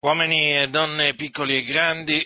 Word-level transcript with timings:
Uomini 0.00 0.54
e 0.54 0.68
donne 0.68 1.14
piccoli 1.14 1.56
e 1.56 1.62
grandi, 1.62 2.22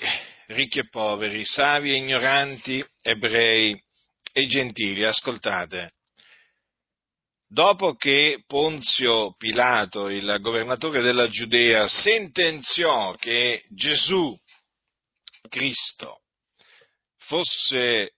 ricchi 0.49 0.81
e 0.81 0.89
poveri, 0.89 1.45
savi 1.45 1.93
e 1.93 1.99
ignoranti, 1.99 2.85
ebrei 3.01 3.81
e 4.33 4.47
gentili, 4.49 5.05
ascoltate. 5.05 5.93
Dopo 7.47 7.95
che 7.95 8.43
Ponzio 8.45 9.35
Pilato, 9.37 10.09
il 10.09 10.39
governatore 10.41 11.01
della 11.01 11.29
Giudea, 11.29 11.87
sentenziò 11.87 13.15
che 13.15 13.65
Gesù 13.69 14.37
Cristo 15.49 16.23
fosse 17.19 18.15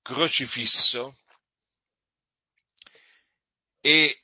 crocifisso 0.00 1.14
e 3.82 4.22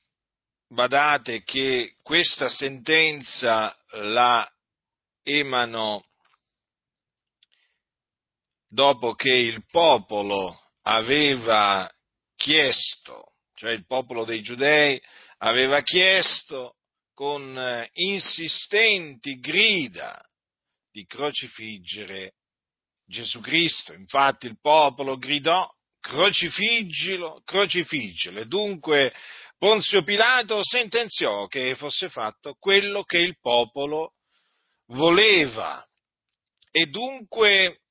badate 0.69 1.43
che 1.43 1.97
questa 2.03 2.49
sentenza 2.49 3.77
la 3.93 4.49
emanò 5.23 6.03
dopo 8.69 9.15
che 9.15 9.33
il 9.33 9.65
popolo 9.67 10.59
aveva 10.83 11.91
chiesto, 12.37 13.35
cioè 13.55 13.73
il 13.73 13.87
popolo 13.87 14.25
dei 14.25 14.43
giudei 14.43 15.01
aveva 15.39 15.83
chiesto 15.83 16.77
con 17.15 17.89
insistenti 17.93 19.39
grida 19.39 20.21
di 20.91 21.05
crocifiggere 21.07 22.35
Gesù 23.07 23.41
Cristo. 23.41 23.93
Infatti 23.93 24.47
il 24.47 24.59
popolo 24.61 25.19
gridò 25.19 25.71
crocifiggilo, 26.01 27.43
crocifiggilo. 27.45 28.41
E 28.41 28.47
dunque 28.47 29.15
Ponzio 29.63 30.03
Pilato 30.03 30.59
sentenziò 30.65 31.47
che 31.47 31.77
fosse 31.77 32.09
fatto 32.09 32.57
quello 32.59 33.05
che 33.05 33.19
il 33.19 33.39
popolo 33.41 34.15
voleva. 34.87 35.87
E 36.73 36.87
dunque 36.87 37.83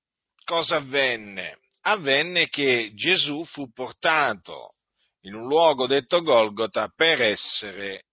cosa 0.44 0.75
avvenne? 0.75 1.59
Avvenne 1.83 2.49
che 2.49 2.92
Gesù 2.94 3.45
fu 3.45 3.72
portato 3.72 4.73
in 5.22 5.33
un 5.33 5.47
luogo 5.47 5.88
detto 5.88 6.22
Golgota 6.22 6.92
per 6.94 7.22
essere 7.22 8.03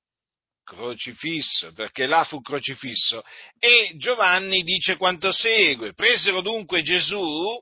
crocifisso, 0.63 1.73
perché 1.73 2.07
là 2.07 2.23
fu 2.23 2.41
crocifisso. 2.41 3.25
E 3.59 3.91
Giovanni 3.97 4.63
dice 4.63 4.97
quanto 4.97 5.33
segue. 5.33 5.95
Presero 5.95 6.43
dunque 6.43 6.83
Gesù 6.83 7.61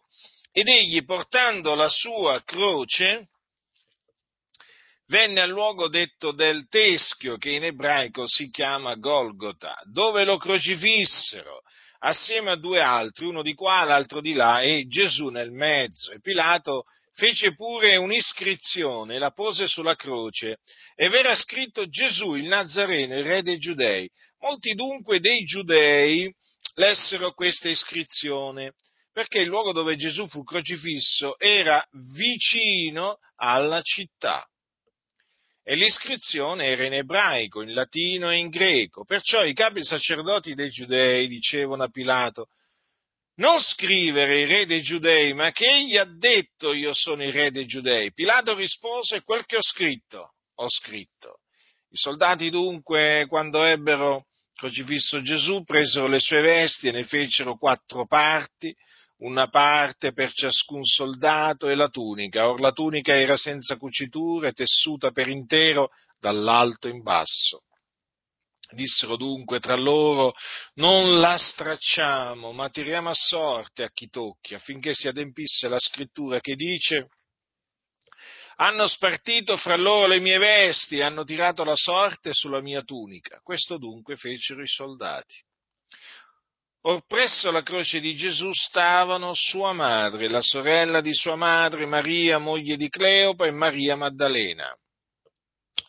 ed 0.53 0.69
egli 0.69 1.03
portando 1.07 1.75
la 1.75 1.89
sua 1.89 2.43
croce 2.45 3.31
venne 5.09 5.41
al 5.41 5.51
luogo 5.51 5.89
detto 5.89 6.33
del 6.33 6.69
teschio, 6.69 7.37
che 7.37 7.51
in 7.51 7.65
ebraico 7.65 8.27
si 8.27 8.51
chiama 8.51 8.95
Golgota, 8.97 9.81
dove 9.85 10.25
lo 10.25 10.37
crocifissero 10.37 11.63
assieme 12.01 12.51
a 12.51 12.57
due 12.57 12.81
altri, 12.81 13.27
uno 13.27 13.43
di 13.43 13.55
qua, 13.55 13.85
l'altro 13.85 14.21
di 14.21 14.33
là, 14.33 14.61
e 14.61 14.87
Gesù 14.87 15.29
nel 15.29 15.51
mezzo. 15.51 16.13
E 16.13 16.21
Pilato 16.21 16.85
fece 17.15 17.55
pure 17.55 17.97
un'iscrizione, 17.97 19.19
la 19.19 19.31
pose 19.31 19.67
sulla 19.67 19.97
croce, 19.97 20.59
e 20.95 21.09
v'era 21.09 21.35
scritto 21.35 21.89
Gesù 21.89 22.35
il 22.35 22.47
Nazareno, 22.47 23.19
il 23.19 23.25
re 23.25 23.43
dei 23.43 23.59
giudei. 23.59 24.09
Molti 24.41 24.75
dunque 24.75 25.21
dei 25.21 25.45
giudei 25.45 26.33
lessero 26.75 27.33
questa 27.33 27.69
iscrizione, 27.69 28.75
perché 29.13 29.39
il 29.39 29.49
luogo 29.49 29.73
dove 29.73 29.97
Gesù 29.97 30.29
fu 30.29 30.45
crocifisso 30.45 31.39
era 31.39 31.83
vicino 32.15 33.17
alla 33.37 33.81
città 33.81 34.47
e 35.69 35.75
l'iscrizione 35.75 36.67
era 36.67 36.85
in 36.85 36.95
ebraico, 36.95 37.61
in 37.61 37.75
latino 37.75 38.31
e 38.31 38.37
in 38.37 38.51
greco. 38.51 39.05
Perciò 39.05 39.45
i 39.45 39.53
capi 39.53 39.83
sacerdoti 39.83 40.55
dei 40.55 40.71
giudei 40.71 41.27
dicevano 41.27 41.83
a 41.83 41.89
Pilato, 41.89 42.51
non 43.39 43.59
scrivere 43.59 44.43
il 44.43 44.47
re 44.47 44.65
dei 44.65 44.81
giudei, 44.81 45.35
ma 45.35 45.51
che 45.51 45.69
egli 45.69 45.97
ha 45.97 46.05
detto 46.05 46.73
io 46.73 46.93
sono 46.95 47.25
il 47.25 47.33
re 47.33 47.51
dei 47.51 47.67
giudei. 47.67 48.13
Pilato 48.13 48.55
rispose, 48.55 49.25
quel 49.25 49.45
che 49.45 49.57
ho 49.57 49.63
scritto, 49.63 50.35
ho 50.55 50.71
scritto. 50.71 51.41
I 51.91 51.97
soldati 51.97 52.49
dunque, 52.49 53.27
quando 53.29 53.65
ebbero 53.65 54.27
crocifisso 54.55 55.21
Gesù, 55.21 55.65
presero 55.65 56.07
le 56.07 56.21
sue 56.21 56.43
vesti 56.43 56.87
e 56.87 56.93
ne 56.93 57.03
fecero 57.03 57.59
quattro 57.59 58.07
parti, 58.07 58.73
una 59.19 59.49
parte 59.49 60.13
per 60.13 60.33
ciascun 60.33 60.85
soldato 60.85 61.69
e 61.69 61.75
la 61.75 61.89
tunica. 61.89 62.49
Or 62.49 62.61
la 62.61 62.73
tunica 62.73 63.15
era 63.15 63.37
senza 63.37 63.77
cuciture, 63.77 64.53
tessuta 64.53 65.11
per 65.11 65.29
intero 65.29 65.91
dall'alto 66.19 66.89
in 66.89 67.03
basso. 67.03 67.63
Dissero 68.69 69.17
dunque 69.17 69.61
tra 69.61 69.77
loro, 69.77 70.35
non 70.75 71.21
la 71.21 71.39
stracciamo, 71.39 72.51
ma 72.51 72.69
tiriamo 72.69 73.11
a 73.11 73.15
sorte 73.15 73.85
a 73.85 73.91
chi 73.93 74.09
tocchi, 74.09 74.55
affinché 74.55 74.93
si 74.93 75.07
adempisse 75.07 75.69
la 75.69 75.79
scrittura 75.79 76.41
che 76.41 76.57
dice, 76.57 77.11
hanno 78.57 78.89
spartito 78.89 79.57
fra 79.57 79.77
loro 79.77 80.07
le 80.09 80.19
mie 80.19 80.39
vesti 80.39 80.97
e 80.97 81.03
hanno 81.03 81.25
tirato 81.25 81.63
la 81.63 81.77
sorte 81.77 82.33
sulla 82.33 82.61
mia 82.61 82.83
tunica. 82.83 83.39
Questo 83.43 83.79
dunque 83.79 84.17
fecero 84.17 84.63
i 84.63 84.67
soldati. 84.67 85.37
Or 86.89 87.05
presso 87.05 87.51
la 87.51 87.63
croce 87.63 87.99
di 87.99 88.15
Gesù 88.15 88.53
stavano 88.53 89.35
sua 89.35 89.73
madre, 89.73 90.29
la 90.29 90.41
sorella 90.41 91.01
di 91.01 91.13
sua 91.13 91.35
madre, 91.35 91.85
Maria, 91.85 92.39
moglie 92.39 92.77
di 92.77 92.89
Cleopa, 92.89 93.45
e 93.45 93.51
Maria 93.51 93.97
Maddalena. 93.97 94.73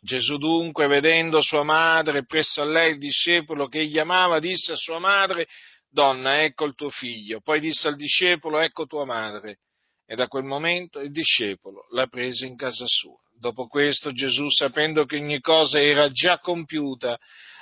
Gesù 0.01 0.37
dunque, 0.37 0.87
vedendo 0.87 1.39
sua 1.39 1.61
madre 1.61 2.25
presso 2.25 2.63
a 2.63 2.65
lei 2.65 2.93
il 2.93 2.97
discepolo 2.97 3.67
che 3.67 3.81
egli 3.81 3.99
amava, 3.99 4.39
disse 4.39 4.71
a 4.71 4.75
sua 4.75 4.97
madre, 4.97 5.45
Donna, 5.87 6.41
ecco 6.41 6.65
il 6.65 6.73
tuo 6.73 6.89
figlio. 6.89 7.41
Poi 7.41 7.59
disse 7.59 7.87
al 7.87 7.95
discepolo, 7.95 8.59
ecco 8.59 8.87
tua 8.87 9.05
madre. 9.05 9.59
E 10.03 10.15
da 10.15 10.27
quel 10.27 10.45
momento 10.45 10.99
il 10.99 11.11
discepolo 11.11 11.85
la 11.91 12.07
prese 12.07 12.47
in 12.47 12.55
casa 12.55 12.85
sua. 12.87 13.19
Dopo 13.39 13.67
questo 13.67 14.11
Gesù, 14.13 14.49
sapendo 14.49 15.05
che 15.05 15.17
ogni 15.17 15.41
cosa 15.41 15.79
era 15.79 16.09
già 16.09 16.39
compiuta, 16.39 17.19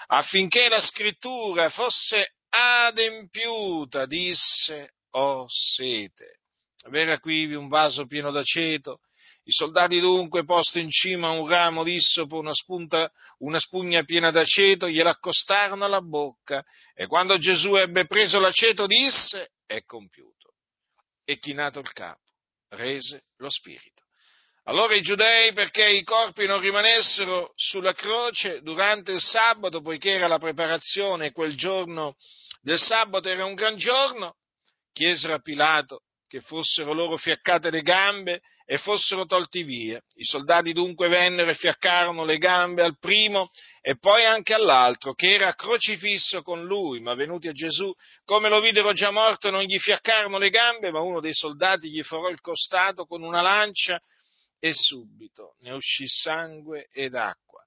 affinché 0.08 0.70
la 0.70 0.80
scrittura 0.80 1.68
fosse 1.68 2.35
adempiuta, 2.56 4.06
disse, 4.06 4.94
ho 5.12 5.46
sete. 5.48 6.40
Avere 6.84 7.20
qui 7.20 7.54
un 7.54 7.68
vaso 7.68 8.06
pieno 8.06 8.32
d'aceto. 8.32 9.00
I 9.48 9.52
soldati 9.52 10.00
dunque, 10.00 10.44
posto 10.44 10.80
in 10.80 10.90
cima 10.90 11.28
a 11.28 11.32
un 11.32 11.48
ramo 11.48 11.84
d'issopo, 11.84 12.40
una, 12.40 12.54
spunta, 12.54 13.12
una 13.40 13.60
spugna 13.60 14.04
piena 14.04 14.32
d'aceto, 14.32 14.88
gliel'accostarono 14.88 15.86
alla 15.86 16.02
bocca 16.02 16.64
e 16.96 17.06
quando 17.06 17.38
Gesù 17.38 17.76
ebbe 17.76 18.08
preso 18.08 18.40
l'aceto 18.40 18.88
disse, 18.88 19.52
è 19.68 19.84
compiuto. 19.84 20.54
E 21.24 21.38
chinato 21.38 21.80
il 21.80 21.92
capo, 21.92 22.22
rese 22.70 23.26
lo 23.38 23.50
spirito. 23.50 24.04
Allora 24.68 24.96
i 24.96 25.02
giudei, 25.02 25.54
perché 25.54 25.88
i 25.90 26.04
corpi 26.04 26.48
non 26.48 26.60
rimanessero 26.60 27.52
sulla 27.56 27.94
croce 27.94 28.62
durante 28.62 29.12
il 29.12 29.22
sabato, 29.22 29.82
poiché 29.82 30.14
era 30.14 30.28
la 30.28 30.40
preparazione 30.40 31.32
quel 31.32 31.56
giorno 31.56 32.16
del 32.66 32.80
sabato 32.80 33.30
era 33.30 33.46
un 33.46 33.54
gran 33.54 33.78
giorno, 33.78 34.38
chiesero 34.92 35.36
a 35.36 35.40
Pilato 35.40 36.02
che 36.28 36.42
fossero 36.42 36.94
loro 36.94 37.16
fiaccate 37.16 37.70
le 37.70 37.84
gambe 37.84 38.42
e 38.66 38.80
fossero 38.80 39.28
tolti 39.28 39.62
via. 39.62 40.02
I 40.16 40.24
soldati 40.24 40.74
dunque 40.74 41.08
vennero 41.08 41.52
e 41.52 41.54
fiaccarono 41.54 42.26
le 42.26 42.40
gambe 42.40 42.82
al 42.82 42.98
primo 42.98 43.50
e 43.82 44.00
poi 44.00 44.26
anche 44.26 44.56
all'altro, 44.56 45.14
che 45.14 45.32
era 45.32 45.54
crocifisso 45.54 46.42
con 46.42 46.66
lui, 46.66 47.02
ma 47.02 47.14
venuti 47.14 47.48
a 47.48 47.52
Gesù, 47.52 47.94
come 48.24 48.50
lo 48.50 48.60
videro 48.60 48.94
già 48.94 49.12
morto, 49.12 49.52
non 49.52 49.62
gli 49.62 49.78
fiaccarono 49.78 50.40
le 50.40 50.50
gambe, 50.50 50.90
ma 50.90 51.02
uno 51.02 51.20
dei 51.20 51.34
soldati 51.34 51.92
gli 51.92 52.02
forò 52.02 52.30
il 52.30 52.42
costato 52.42 53.06
con 53.06 53.22
una 53.22 53.42
lancia 53.42 54.02
e 54.60 54.74
subito 54.74 55.56
ne 55.60 55.72
uscì 55.72 56.08
sangue 56.08 56.90
ed 56.92 57.14
acqua 57.14 57.65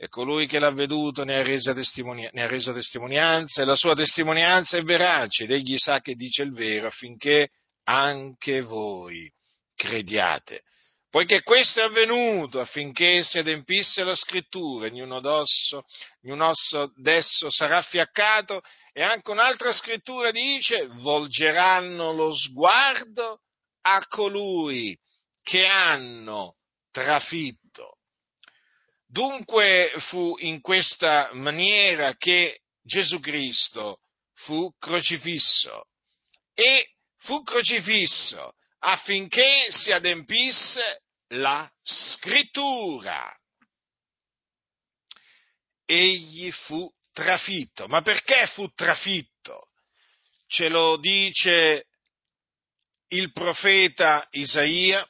e 0.00 0.08
colui 0.08 0.46
che 0.46 0.60
l'ha 0.60 0.70
veduto 0.70 1.24
ne 1.24 1.40
ha, 1.40 1.74
testimonia- 1.74 2.30
ne 2.32 2.42
ha, 2.44 2.46
reso 2.46 2.72
testimonianza 2.72 3.62
e 3.62 3.64
la 3.64 3.74
sua 3.74 3.94
testimonianza 3.94 4.76
è 4.76 4.82
verace 4.82 5.42
ed 5.42 5.50
egli 5.50 5.76
sa 5.76 6.00
che 6.00 6.14
dice 6.14 6.42
il 6.42 6.52
vero 6.52 6.86
affinché 6.86 7.48
anche 7.82 8.60
voi 8.60 9.28
crediate. 9.74 10.62
Poiché 11.10 11.42
questo 11.42 11.80
è 11.80 11.84
avvenuto 11.84 12.60
affinché 12.60 13.24
si 13.24 13.38
adempisse 13.38 14.04
la 14.04 14.14
scrittura, 14.14 14.86
ognuno 14.86 15.20
d'osso, 15.20 15.84
ognuno 16.22 16.50
osso 16.50 16.92
d'esso 16.94 17.50
sarà 17.50 17.82
fiaccato 17.82 18.60
e 18.92 19.02
anche 19.02 19.30
un'altra 19.30 19.72
scrittura 19.72 20.30
dice 20.30 20.86
volgeranno 20.86 22.12
lo 22.12 22.32
sguardo 22.32 23.40
a 23.80 24.06
colui 24.06 24.96
che 25.42 25.66
hanno 25.66 26.56
trafitto 26.92 27.67
Dunque 29.10 29.94
fu 30.08 30.36
in 30.40 30.60
questa 30.60 31.30
maniera 31.32 32.14
che 32.16 32.60
Gesù 32.82 33.18
Cristo 33.20 34.00
fu 34.34 34.70
crocifisso 34.78 35.86
e 36.52 36.90
fu 37.16 37.42
crocifisso 37.42 38.54
affinché 38.80 39.68
si 39.70 39.92
adempisse 39.92 41.02
la 41.28 41.70
scrittura. 41.82 43.34
Egli 45.86 46.50
fu 46.52 46.90
trafitto. 47.12 47.88
Ma 47.88 48.02
perché 48.02 48.46
fu 48.48 48.68
trafitto? 48.74 49.70
Ce 50.46 50.68
lo 50.68 50.98
dice 50.98 51.86
il 53.08 53.32
profeta 53.32 54.26
Isaia. 54.30 55.08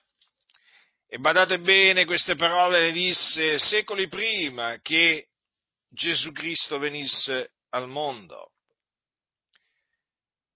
E 1.11 1.19
badate 1.19 1.59
bene, 1.61 2.05
queste 2.05 2.35
parole 2.35 2.81
le 2.81 2.93
disse 2.93 3.59
secoli 3.59 4.09
prima 4.09 4.79
che 4.83 5.29
Gesù 5.89 6.33
Cristo 6.33 6.79
venisse 6.79 7.53
al 7.71 7.89
mondo. 7.89 8.51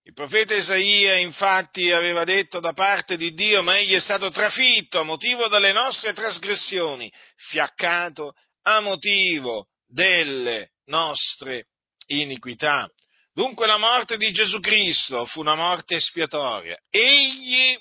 Il 0.04 0.12
profeta 0.12 0.54
Isaia 0.54 1.16
infatti 1.16 1.90
aveva 1.90 2.24
detto 2.24 2.60
da 2.60 2.74
parte 2.74 3.16
di 3.16 3.32
Dio, 3.32 3.62
ma 3.62 3.78
egli 3.78 3.94
è 3.94 4.00
stato 4.00 4.30
trafitto 4.30 4.98
a 4.98 5.04
motivo 5.04 5.48
delle 5.48 5.72
nostre 5.72 6.12
trasgressioni, 6.12 7.10
fiaccato 7.36 8.34
a 8.62 8.80
motivo 8.80 9.68
delle 9.86 10.72
nostre 10.86 11.68
iniquità. 12.08 12.90
Dunque 13.32 13.66
la 13.66 13.78
morte 13.78 14.18
di 14.18 14.30
Gesù 14.32 14.60
Cristo 14.60 15.24
fu 15.24 15.40
una 15.40 15.54
morte 15.54 15.94
espiatoria. 15.94 16.76
Egli 16.90 17.74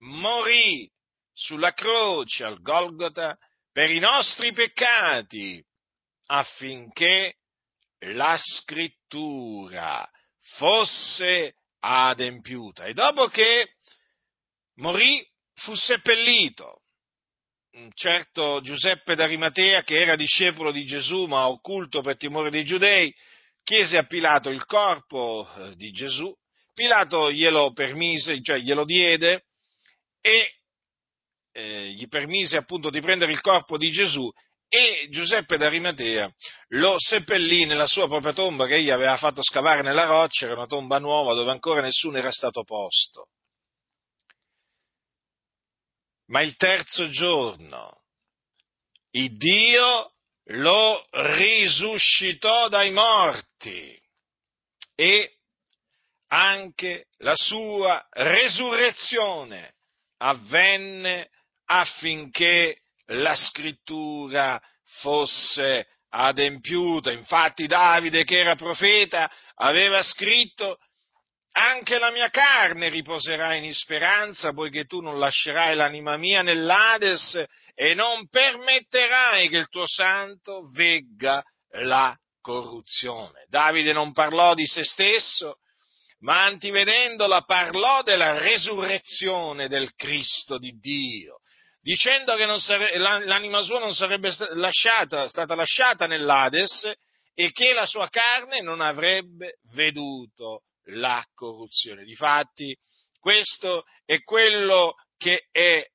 morì 0.00 0.90
sulla 1.34 1.72
croce 1.72 2.44
al 2.44 2.60
Golgota 2.62 3.36
per 3.72 3.90
i 3.90 3.98
nostri 3.98 4.52
peccati 4.52 5.62
affinché 6.26 7.34
la 8.12 8.36
scrittura 8.38 10.08
fosse 10.56 11.56
adempiuta. 11.80 12.84
E 12.84 12.92
dopo 12.92 13.26
che 13.28 13.74
morì 14.76 15.26
fu 15.54 15.74
seppellito. 15.74 16.80
Un 17.72 17.90
certo 17.92 18.60
Giuseppe 18.60 19.16
d'Arimatea, 19.16 19.82
che 19.82 20.00
era 20.00 20.14
discepolo 20.14 20.70
di 20.70 20.84
Gesù 20.84 21.26
ma 21.26 21.48
occulto 21.48 22.02
per 22.02 22.16
timore 22.16 22.50
dei 22.50 22.64
giudei, 22.64 23.12
chiese 23.64 23.96
a 23.96 24.04
Pilato 24.04 24.50
il 24.50 24.64
corpo 24.64 25.48
eh, 25.56 25.74
di 25.74 25.90
Gesù. 25.90 26.32
Pilato 26.72 27.32
glielo 27.32 27.72
permise, 27.72 28.40
cioè 28.42 28.58
glielo 28.58 28.84
diede 28.84 29.46
e 30.20 30.54
eh, 31.54 31.92
gli 31.92 32.08
permise 32.08 32.56
appunto 32.56 32.90
di 32.90 33.00
prendere 33.00 33.30
il 33.30 33.40
corpo 33.40 33.78
di 33.78 33.90
Gesù 33.90 34.28
e 34.68 35.06
Giuseppe 35.10 35.56
d'Arimatea 35.56 36.28
lo 36.70 36.98
seppellì 36.98 37.64
nella 37.64 37.86
sua 37.86 38.08
propria 38.08 38.32
tomba 38.32 38.66
che 38.66 38.74
egli 38.74 38.90
aveva 38.90 39.16
fatto 39.16 39.40
scavare 39.40 39.82
nella 39.82 40.04
roccia, 40.04 40.46
era 40.46 40.54
una 40.54 40.66
tomba 40.66 40.98
nuova 40.98 41.32
dove 41.34 41.52
ancora 41.52 41.80
nessuno 41.80 42.18
era 42.18 42.32
stato 42.32 42.64
posto. 42.64 43.28
Ma 46.26 46.40
il 46.42 46.56
terzo 46.56 47.08
giorno 47.10 48.02
il 49.12 49.36
Dio 49.36 50.10
lo 50.48 51.06
risuscitò 51.10 52.68
dai 52.68 52.90
morti 52.90 53.96
e 54.96 55.38
anche 56.28 57.06
la 57.18 57.36
sua 57.36 58.04
resurrezione 58.10 59.74
avvenne 60.16 61.30
affinché 61.66 62.78
la 63.06 63.34
scrittura 63.34 64.60
fosse 65.00 65.86
adempiuta. 66.10 67.10
Infatti 67.10 67.66
Davide, 67.66 68.24
che 68.24 68.38
era 68.38 68.54
profeta, 68.54 69.30
aveva 69.56 70.02
scritto 70.02 70.78
anche 71.56 71.98
la 71.98 72.10
mia 72.10 72.30
carne 72.30 72.88
riposerà 72.88 73.54
in 73.54 73.72
speranza, 73.72 74.52
poiché 74.52 74.86
tu 74.86 75.00
non 75.00 75.20
lascerai 75.20 75.76
l'anima 75.76 76.16
mia 76.16 76.42
nell'Ades 76.42 77.44
e 77.74 77.94
non 77.94 78.28
permetterai 78.28 79.48
che 79.48 79.58
il 79.58 79.68
tuo 79.68 79.86
santo 79.86 80.68
vegga 80.72 81.42
la 81.76 82.16
corruzione. 82.40 83.46
Davide 83.48 83.92
non 83.92 84.12
parlò 84.12 84.54
di 84.54 84.66
se 84.66 84.84
stesso, 84.84 85.58
ma 86.20 86.44
antivedendola 86.44 87.42
parlò 87.42 88.02
della 88.02 88.36
resurrezione 88.38 89.68
del 89.68 89.94
Cristo 89.94 90.58
di 90.58 90.72
Dio 90.80 91.38
dicendo 91.84 92.34
che 92.34 92.58
sare- 92.60 92.96
l'anima 92.96 93.60
sua 93.60 93.78
non 93.78 93.94
sarebbe 93.94 94.34
lasciata, 94.54 95.28
stata 95.28 95.54
lasciata 95.54 96.06
nell'Ades 96.06 96.90
e 97.34 97.52
che 97.52 97.74
la 97.74 97.84
sua 97.84 98.08
carne 98.08 98.62
non 98.62 98.80
avrebbe 98.80 99.58
veduto 99.74 100.62
la 100.86 101.22
corruzione. 101.34 102.04
Difatti, 102.04 102.74
questo 103.20 103.84
è 104.06 104.22
quello 104.22 104.94
che 105.18 105.46
è 105.50 105.86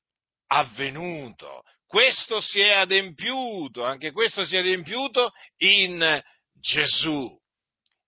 avvenuto, 0.51 1.63
questo 1.87 2.39
si 2.39 2.59
è 2.59 2.73
adempiuto, 2.73 3.83
anche 3.83 4.11
questo 4.11 4.45
si 4.45 4.55
è 4.55 4.59
adempiuto 4.59 5.31
in 5.57 6.21
Gesù, 6.53 7.35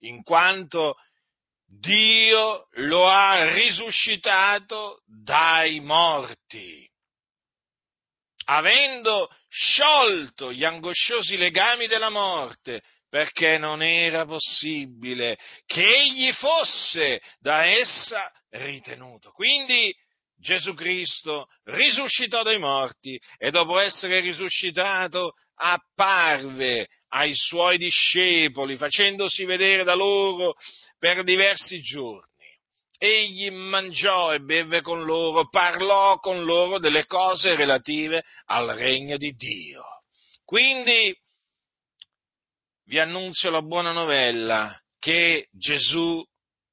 in 0.02 0.22
quanto 0.22 0.98
Dio 1.66 2.68
lo 2.74 3.08
ha 3.08 3.52
risuscitato 3.56 5.02
dai 5.06 5.80
morti 5.80 6.91
avendo 8.46 9.30
sciolto 9.48 10.52
gli 10.52 10.64
angosciosi 10.64 11.38
legami 11.38 11.88
della 11.88 12.10
morte, 12.10 12.82
perché 13.10 13.58
non 13.58 13.84
era 13.84 14.26
possibile 14.26 15.38
che 15.66 15.84
egli 15.86 16.32
fosse 16.32 17.22
da 17.40 17.66
essa 17.66 18.32
ritenuto. 18.52 19.32
Quindi 19.32 19.94
Gesù 20.38 20.74
Cristo 20.74 21.48
risuscitò 21.66 22.42
dai 22.42 22.58
morti 22.58 23.20
e 23.38 23.52
dopo 23.52 23.80
essere 23.80 24.22
risuscitato 24.22 25.34
apparve 25.56 26.88
ai 27.10 27.36
suoi 27.36 27.78
discepoli 27.78 28.78
facendosi 28.78 29.46
vedere 29.46 29.84
da 29.84 29.94
loro 29.94 30.56
per 30.98 31.24
diversi 31.24 31.82
giorni 31.82 32.31
egli 33.04 33.50
mangiò 33.50 34.32
e 34.32 34.42
beve 34.42 34.82
con 34.82 35.04
loro, 35.04 35.50
parlò 35.50 36.20
con 36.20 36.44
loro 36.44 36.78
delle 36.78 37.08
cose 37.08 37.56
relative 37.56 38.24
al 38.46 38.68
regno 38.76 39.18
di 39.18 39.32
Dio. 39.32 39.84
Quindi 40.46 41.12
vi 42.86 43.00
annunzio 43.00 43.50
la 43.50 43.64
buona 43.64 43.92
novella 43.92 44.80
che 45.00 45.48
Gesù 45.52 46.24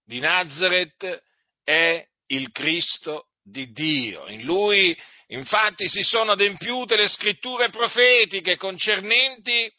di 0.04 0.18
Nazareth 0.18 1.22
è 1.64 2.06
il 2.26 2.50
Cristo 2.50 3.28
di 3.42 3.70
Dio. 3.72 4.28
In 4.28 4.42
lui 4.42 4.94
infatti 5.28 5.88
si 5.88 6.02
sono 6.02 6.32
adempiute 6.32 6.94
le 6.96 7.08
scritture 7.08 7.70
profetiche 7.70 8.58
concernenti 8.58 9.72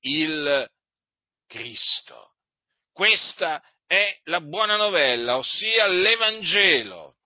il 0.00 0.68
Cristo. 1.46 2.32
Questa 2.92 3.62
è 3.92 4.18
la 4.24 4.40
buona 4.40 4.76
novella, 4.76 5.36
ossia 5.36 5.86
l'Evangelo, 5.86 7.16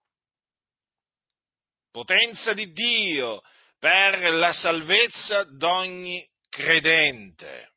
potenza 1.93 2.55
di 2.55 2.73
Dio 2.73 3.41
per 3.79 4.33
la 4.33 4.53
salvezza 4.53 5.45
d'ogni 5.45 6.29
credente. 6.49 7.75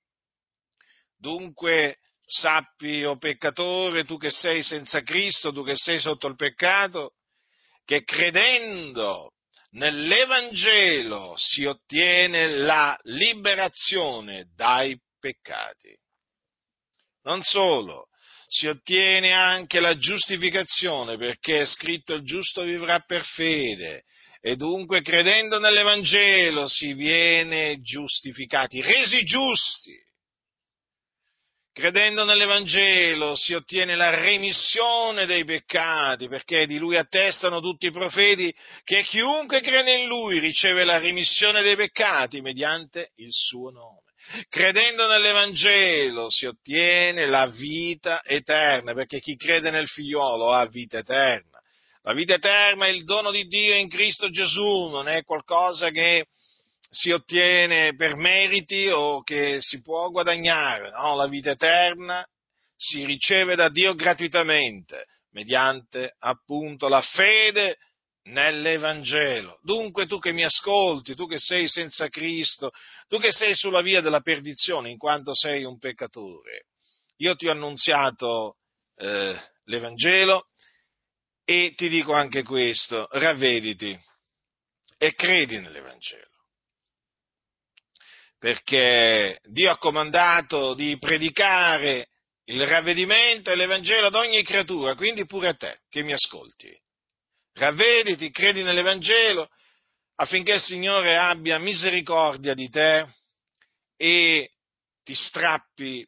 Dunque 1.15 1.99
sappi, 2.25 3.03
o 3.03 3.11
oh 3.11 3.17
peccatore, 3.19 4.05
tu 4.05 4.17
che 4.17 4.31
sei 4.31 4.63
senza 4.63 5.03
Cristo, 5.03 5.53
tu 5.53 5.63
che 5.63 5.75
sei 5.75 5.99
sotto 5.99 6.25
il 6.25 6.35
peccato, 6.35 7.13
che 7.85 8.03
credendo 8.03 9.33
nell'Evangelo 9.73 11.35
si 11.37 11.63
ottiene 11.65 12.47
la 12.47 12.97
liberazione 13.03 14.49
dai 14.55 14.99
peccati. 15.19 15.95
Non 17.21 17.43
solo, 17.43 18.08
si 18.51 18.65
ottiene 18.65 19.31
anche 19.31 19.79
la 19.79 19.95
giustificazione, 19.95 21.17
perché 21.17 21.61
è 21.61 21.65
scritto 21.65 22.15
il 22.15 22.23
giusto 22.23 22.63
vivrà 22.63 22.99
per 22.99 23.23
fede, 23.23 24.05
e 24.41 24.55
dunque 24.55 25.03
credendo 25.03 25.59
nell'Evangelo 25.59 26.67
si 26.67 26.93
viene 26.93 27.79
giustificati, 27.81 28.81
resi 28.81 29.23
giusti. 29.23 29.93
Credendo 31.71 32.25
nell'Evangelo 32.25 33.35
si 33.35 33.53
ottiene 33.53 33.95
la 33.95 34.09
remissione 34.09 35.27
dei 35.27 35.45
peccati, 35.45 36.27
perché 36.27 36.65
di 36.65 36.79
lui 36.79 36.97
attestano 36.97 37.61
tutti 37.61 37.85
i 37.85 37.91
profeti 37.91 38.53
che 38.83 39.03
chiunque 39.03 39.61
crede 39.61 39.99
in 39.99 40.07
lui 40.07 40.39
riceve 40.39 40.83
la 40.83 40.97
remissione 40.97 41.61
dei 41.61 41.75
peccati 41.75 42.41
mediante 42.41 43.11
il 43.17 43.29
suo 43.31 43.69
nome. 43.69 44.08
Credendo 44.47 45.07
nell'Evangelo 45.07 46.29
si 46.29 46.45
ottiene 46.45 47.25
la 47.25 47.47
vita 47.47 48.23
eterna, 48.23 48.93
perché 48.93 49.19
chi 49.19 49.35
crede 49.35 49.71
nel 49.71 49.87
figliuolo 49.87 50.51
ha 50.51 50.67
vita 50.67 50.99
eterna. 50.99 51.59
La 52.03 52.13
vita 52.13 52.35
eterna 52.35 52.85
è 52.85 52.89
il 52.89 53.03
dono 53.03 53.31
di 53.31 53.45
Dio 53.45 53.75
in 53.75 53.89
Cristo 53.89 54.29
Gesù, 54.29 54.87
non 54.89 55.07
è 55.07 55.23
qualcosa 55.23 55.89
che 55.89 56.27
si 56.89 57.11
ottiene 57.11 57.95
per 57.95 58.15
meriti 58.15 58.87
o 58.87 59.21
che 59.21 59.57
si 59.59 59.81
può 59.81 60.09
guadagnare, 60.09 60.91
no, 60.91 61.15
la 61.15 61.27
vita 61.27 61.51
eterna 61.51 62.25
si 62.75 63.05
riceve 63.05 63.55
da 63.55 63.69
Dio 63.69 63.93
gratuitamente, 63.93 65.05
mediante 65.31 66.15
appunto 66.19 66.87
la 66.87 67.01
fede 67.01 67.77
nell'Evangelo. 68.29 69.59
Dunque 69.61 70.05
tu 70.05 70.19
che 70.19 70.31
mi 70.31 70.43
ascolti, 70.43 71.15
tu 71.15 71.27
che 71.27 71.39
sei 71.39 71.67
senza 71.67 72.07
Cristo, 72.07 72.71
tu 73.07 73.19
che 73.19 73.31
sei 73.31 73.55
sulla 73.55 73.81
via 73.81 74.01
della 74.01 74.21
perdizione 74.21 74.89
in 74.89 74.97
quanto 74.97 75.33
sei 75.35 75.63
un 75.63 75.77
peccatore, 75.77 76.67
io 77.17 77.35
ti 77.35 77.47
ho 77.47 77.51
annunziato 77.51 78.57
eh, 78.95 79.35
l'Evangelo 79.65 80.47
e 81.43 81.73
ti 81.75 81.89
dico 81.89 82.13
anche 82.13 82.43
questo, 82.43 83.07
ravvediti 83.11 83.97
e 84.97 85.13
credi 85.15 85.59
nell'Evangelo. 85.59 86.27
Perché 88.37 89.39
Dio 89.43 89.71
ha 89.71 89.77
comandato 89.77 90.73
di 90.73 90.97
predicare 90.97 92.07
il 92.45 92.65
ravvedimento 92.65 93.51
e 93.51 93.55
l'Evangelo 93.55 94.07
ad 94.07 94.15
ogni 94.15 94.43
creatura, 94.43 94.95
quindi 94.95 95.25
pure 95.25 95.49
a 95.49 95.53
te 95.55 95.81
che 95.89 96.03
mi 96.03 96.13
ascolti. 96.13 96.69
Ravvediti, 97.59 98.31
credi 98.31 98.63
nell'Evangelo 98.63 99.49
affinché 100.15 100.53
il 100.53 100.61
Signore 100.61 101.17
abbia 101.17 101.59
misericordia 101.59 102.53
di 102.53 102.69
te 102.69 103.05
e 103.97 104.51
ti 105.03 105.13
strappi 105.13 106.07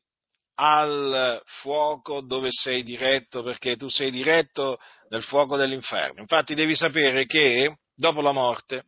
al 0.56 1.42
fuoco 1.46 2.22
dove 2.22 2.50
sei 2.52 2.84
diretto, 2.84 3.44
perché 3.44 3.76
tu 3.76 3.90
sei 3.90 4.12
diretto 4.12 4.80
nel 5.10 5.24
fuoco 5.24 5.58
dell'inferno. 5.58 6.22
Infatti 6.22 6.56
devi 6.56 6.76
sapere 6.76 7.26
che 7.26 7.80
dopo 7.94 8.22
la 8.22 8.32
morte 8.32 8.86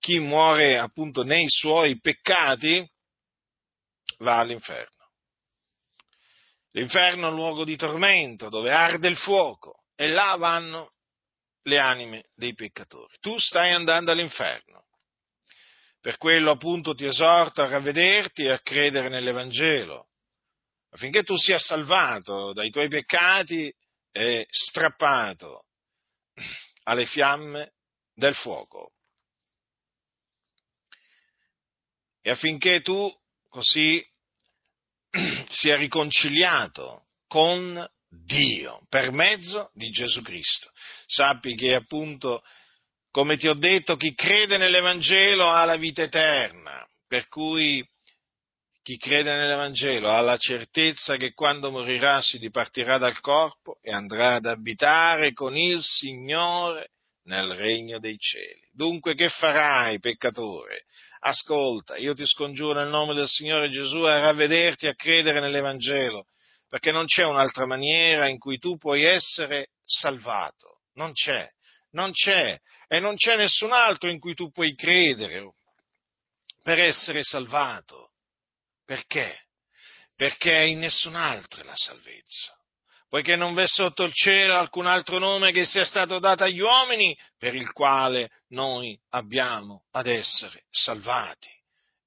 chi 0.00 0.18
muore 0.18 0.78
appunto 0.78 1.22
nei 1.22 1.46
suoi 1.48 2.00
peccati 2.00 2.84
va 4.18 4.38
all'inferno. 4.38 4.96
L'inferno 6.72 7.26
è 7.26 7.30
un 7.30 7.36
luogo 7.36 7.64
di 7.64 7.76
tormento 7.76 8.48
dove 8.48 8.72
arde 8.72 9.08
il 9.08 9.16
fuoco 9.16 9.84
e 9.94 10.08
là 10.08 10.36
vanno 10.36 10.92
le 11.68 11.78
anime 11.78 12.24
dei 12.34 12.54
peccatori. 12.54 13.14
Tu 13.20 13.38
stai 13.38 13.72
andando 13.72 14.10
all'inferno. 14.10 14.86
Per 16.00 16.16
quello 16.16 16.52
appunto 16.52 16.94
ti 16.94 17.04
esorto 17.04 17.62
a 17.62 17.68
ravvederti 17.68 18.44
e 18.44 18.50
a 18.50 18.60
credere 18.60 19.08
nell'Evangelo, 19.08 20.08
affinché 20.90 21.22
tu 21.22 21.36
sia 21.36 21.58
salvato 21.58 22.52
dai 22.52 22.70
tuoi 22.70 22.88
peccati 22.88 23.72
e 24.12 24.46
strappato 24.48 25.66
alle 26.84 27.04
fiamme 27.04 27.74
del 28.14 28.34
fuoco. 28.34 28.92
E 32.22 32.30
affinché 32.30 32.80
tu 32.80 33.12
così 33.48 34.04
sia 35.50 35.76
riconciliato 35.76 37.06
con 37.26 37.86
Dio 38.10 38.80
per 38.88 39.12
mezzo 39.12 39.70
di 39.74 39.90
Gesù 39.90 40.22
Cristo. 40.22 40.70
Sappi 41.06 41.54
che 41.54 41.74
appunto, 41.74 42.42
come 43.10 43.36
ti 43.36 43.48
ho 43.48 43.54
detto, 43.54 43.96
chi 43.96 44.14
crede 44.14 44.56
nell'Evangelo 44.56 45.48
ha 45.48 45.64
la 45.64 45.76
vita 45.76 46.02
eterna, 46.02 46.86
per 47.06 47.28
cui 47.28 47.86
chi 48.82 48.96
crede 48.96 49.34
nell'Evangelo 49.36 50.10
ha 50.10 50.20
la 50.20 50.38
certezza 50.38 51.16
che 51.16 51.34
quando 51.34 51.70
morirà 51.70 52.22
si 52.22 52.38
dipartirà 52.38 52.96
dal 52.96 53.20
corpo 53.20 53.78
e 53.82 53.92
andrà 53.92 54.36
ad 54.36 54.46
abitare 54.46 55.34
con 55.34 55.56
il 55.56 55.82
Signore 55.82 56.92
nel 57.24 57.54
regno 57.54 57.98
dei 57.98 58.16
cieli. 58.18 58.66
Dunque 58.72 59.14
che 59.14 59.28
farai, 59.28 59.98
peccatore? 59.98 60.84
Ascolta, 61.20 61.98
io 61.98 62.14
ti 62.14 62.24
scongiuro 62.24 62.80
nel 62.80 62.88
nome 62.88 63.12
del 63.12 63.28
Signore 63.28 63.68
Gesù 63.68 63.98
a 63.98 64.20
ravvederti 64.20 64.86
a 64.86 64.94
credere 64.94 65.40
nell'Evangelo 65.40 66.26
perché 66.68 66.92
non 66.92 67.06
c'è 67.06 67.24
un'altra 67.24 67.66
maniera 67.66 68.28
in 68.28 68.38
cui 68.38 68.58
tu 68.58 68.76
puoi 68.76 69.04
essere 69.04 69.68
salvato, 69.84 70.82
non 70.94 71.12
c'è, 71.12 71.48
non 71.90 72.12
c'è, 72.12 72.58
e 72.86 73.00
non 73.00 73.16
c'è 73.16 73.36
nessun 73.36 73.72
altro 73.72 74.08
in 74.08 74.18
cui 74.18 74.34
tu 74.34 74.50
puoi 74.50 74.74
credere 74.74 75.54
per 76.62 76.78
essere 76.78 77.22
salvato. 77.22 78.12
Perché? 78.84 79.46
Perché 80.14 80.66
in 80.66 80.80
nessun 80.80 81.14
altro 81.14 81.60
è 81.60 81.64
la 81.64 81.76
salvezza 81.76 82.58
poiché 83.08 83.36
non 83.36 83.54
v'è 83.54 83.66
sotto 83.66 84.04
il 84.04 84.12
cielo 84.12 84.56
alcun 84.56 84.86
altro 84.86 85.18
nome 85.18 85.50
che 85.50 85.64
sia 85.64 85.84
stato 85.84 86.18
dato 86.18 86.44
agli 86.44 86.60
uomini 86.60 87.16
per 87.38 87.54
il 87.54 87.72
quale 87.72 88.28
noi 88.48 88.98
abbiamo 89.10 89.84
ad 89.92 90.06
essere 90.06 90.64
salvati. 90.70 91.48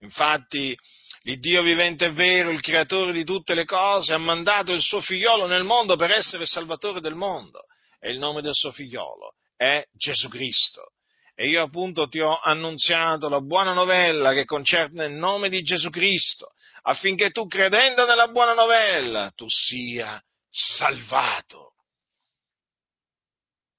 Infatti, 0.01 0.75
l'Iddio 1.23 1.61
vivente 1.61 2.05
e 2.05 2.11
vero, 2.11 2.49
il 2.49 2.61
creatore 2.61 3.11
di 3.11 3.23
tutte 3.23 3.53
le 3.53 3.65
cose, 3.65 4.13
ha 4.13 4.17
mandato 4.17 4.71
il 4.71 4.81
suo 4.81 5.01
figliolo 5.01 5.47
nel 5.47 5.63
mondo 5.63 5.95
per 5.95 6.11
essere 6.11 6.45
salvatore 6.45 6.99
del 6.99 7.15
mondo. 7.15 7.65
E 7.99 8.11
il 8.11 8.17
nome 8.17 8.41
del 8.41 8.55
suo 8.55 8.71
figliolo 8.71 9.35
è 9.55 9.83
Gesù 9.93 10.27
Cristo. 10.27 10.93
E 11.35 11.47
io 11.47 11.63
appunto 11.63 12.07
ti 12.07 12.19
ho 12.19 12.39
annunziato 12.39 13.29
la 13.29 13.41
buona 13.41 13.73
novella 13.73 14.33
che 14.33 14.45
concerne 14.45 15.05
il 15.05 15.13
nome 15.13 15.49
di 15.49 15.61
Gesù 15.61 15.89
Cristo, 15.89 16.51
affinché 16.83 17.31
tu 17.31 17.47
credendo 17.47 18.05
nella 18.05 18.27
buona 18.27 18.53
novella 18.53 19.31
tu 19.35 19.45
sia 19.49 20.21
salvato. 20.49 21.73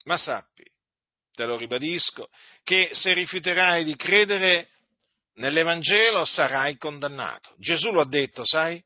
Ma 0.04 0.16
sappi, 0.16 0.64
te 1.32 1.44
lo 1.44 1.56
ribadisco, 1.56 2.28
che 2.64 2.90
se 2.92 3.12
rifiuterai 3.12 3.84
di 3.84 3.96
credere 3.96 4.70
nell'Evangelo 5.34 6.24
sarai 6.24 6.76
condannato. 6.76 7.54
Gesù 7.58 7.90
lo 7.92 8.02
ha 8.02 8.08
detto, 8.08 8.44
sai? 8.44 8.82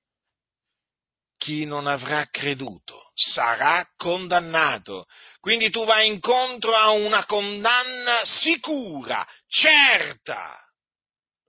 Chi 1.37 1.65
non 1.65 1.87
avrà 1.87 2.27
creduto 2.31 3.07
sarà 3.17 3.89
condannato. 3.97 5.07
Quindi 5.41 5.71
tu 5.71 5.85
vai 5.85 6.07
incontro 6.07 6.75
a 6.75 6.91
una 6.91 7.25
condanna 7.25 8.25
sicura, 8.25 9.27
certa, 9.47 10.59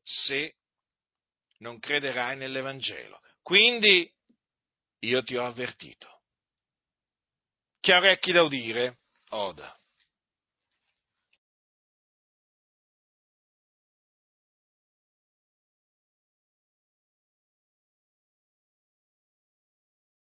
se 0.02 0.56
non 1.60 1.80
crederai 1.80 2.38
nell'Evangelo. 2.38 3.20
Quindi 3.42 4.10
io 5.00 5.24
ti 5.24 5.36
ho 5.36 5.46
avvertito. 5.46 6.22
Chi 7.80 7.92
ha 7.92 7.98
orecchi 7.98 8.32
da 8.32 8.44
udire, 8.44 9.00
oda. 9.30 9.78